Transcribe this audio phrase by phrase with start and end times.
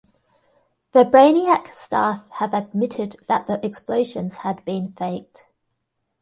[0.93, 5.45] The "Brainiac" staff have admitted that the explosions had been faked.